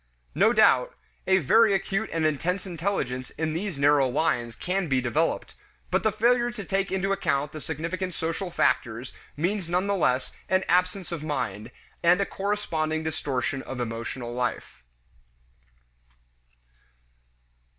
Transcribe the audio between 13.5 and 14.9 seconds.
of emotional life.